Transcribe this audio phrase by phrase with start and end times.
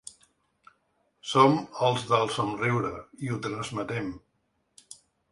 [1.31, 2.93] Som “els del somriure”
[3.27, 4.09] i ho transmetem.